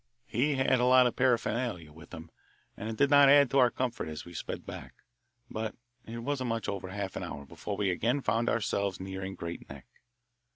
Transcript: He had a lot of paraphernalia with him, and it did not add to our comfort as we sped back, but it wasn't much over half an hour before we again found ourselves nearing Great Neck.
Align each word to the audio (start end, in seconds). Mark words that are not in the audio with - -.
He 0.25 0.55
had 0.55 0.79
a 0.79 0.85
lot 0.85 1.05
of 1.05 1.15
paraphernalia 1.15 1.91
with 1.93 2.11
him, 2.11 2.31
and 2.75 2.89
it 2.89 2.95
did 2.97 3.11
not 3.11 3.29
add 3.29 3.51
to 3.51 3.59
our 3.59 3.69
comfort 3.69 4.07
as 4.09 4.25
we 4.25 4.33
sped 4.33 4.65
back, 4.65 4.95
but 5.47 5.75
it 6.07 6.17
wasn't 6.17 6.47
much 6.47 6.67
over 6.67 6.87
half 6.89 7.15
an 7.15 7.21
hour 7.21 7.45
before 7.45 7.77
we 7.77 7.91
again 7.91 8.21
found 8.23 8.49
ourselves 8.49 8.99
nearing 8.99 9.35
Great 9.35 9.69
Neck. 9.69 9.85